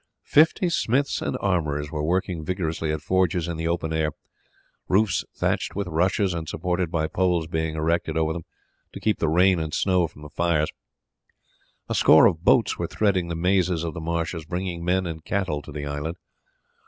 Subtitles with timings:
[0.25, 4.13] Fifty smiths and armourers were working vigorously at forges in the open air,
[4.87, 8.43] roofs thatched with rushes and supported by poles being erected over them
[8.93, 10.71] to keep the rain and snow from the fires.
[11.87, 15.61] A score of boats were threading the mazes of the marshes bringing men and cattle
[15.61, 16.17] to the island.